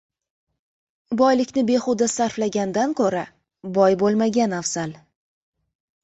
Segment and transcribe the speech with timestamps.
[1.19, 3.21] •Boylikni bexuda sarflagandan ko‘ra,
[3.75, 4.97] boy bo‘lmagan afzal.